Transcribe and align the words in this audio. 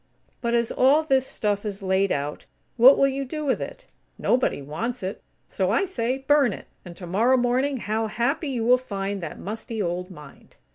But, 0.41 0.55
as 0.55 0.71
all 0.71 1.03
this 1.03 1.27
stuff 1.27 1.63
is 1.63 1.83
laid 1.83 2.11
out, 2.11 2.47
what 2.75 2.97
will 2.97 3.07
you 3.07 3.23
do 3.23 3.45
with 3.45 3.61
it? 3.61 3.85
Nobody 4.17 4.59
wants 4.59 5.03
it. 5.03 5.21
So 5.47 5.69
I 5.69 5.85
say, 5.85 6.17
burn 6.27 6.53
it, 6.53 6.65
and 6.83 6.97
tomorrow 6.97 7.37
morning, 7.37 7.77
how 7.77 8.07
happy 8.07 8.49
you 8.49 8.65
will 8.65 8.79
find 8.79 9.21
that 9.21 9.37
musty 9.37 9.79
old 9.79 10.09
mind!" 10.09 10.55